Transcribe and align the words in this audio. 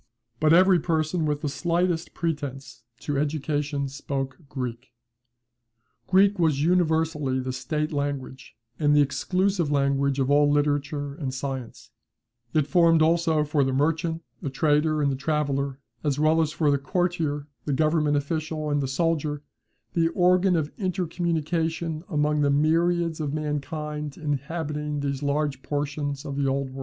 But 0.39 0.51
every 0.51 0.79
person 0.79 1.27
with 1.27 1.41
the 1.41 1.47
slightest 1.47 2.15
pretence 2.15 2.81
to 3.01 3.19
education 3.19 3.87
spoke 3.87 4.35
Greek. 4.49 4.87
Greek 6.07 6.39
was 6.39 6.63
universally 6.63 7.39
the 7.39 7.53
State 7.53 7.91
language, 7.93 8.55
and 8.79 8.95
the 8.95 9.01
exclusive 9.03 9.69
language 9.69 10.17
of 10.17 10.31
all 10.31 10.49
literature 10.49 11.13
and 11.13 11.31
science, 11.31 11.91
It 12.51 12.65
formed 12.65 13.03
also 13.03 13.43
for 13.43 13.63
the 13.63 13.73
merchant, 13.73 14.23
the 14.41 14.49
trader, 14.49 15.03
and 15.03 15.11
the 15.11 15.15
traveller, 15.15 15.77
as 16.03 16.17
well 16.17 16.41
as 16.41 16.51
for 16.51 16.71
the 16.71 16.79
courtier, 16.79 17.45
the 17.65 17.71
government 17.73 18.17
official, 18.17 18.71
and 18.71 18.81
the 18.81 18.87
soldier, 18.87 19.43
the 19.93 20.07
organ 20.07 20.55
of 20.55 20.71
intercommunication 20.79 22.03
among 22.09 22.41
the 22.41 22.49
myriads 22.49 23.19
of 23.19 23.35
mankind 23.35 24.17
inhabiting 24.17 25.01
these 25.01 25.21
large 25.21 25.61
portions 25.61 26.25
of 26.25 26.37
the 26.37 26.47
Old 26.47 26.71
World. 26.71 26.79